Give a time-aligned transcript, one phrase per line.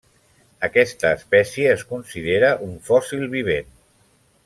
[0.67, 3.73] Aquesta espècie es considera un fòssil vivent.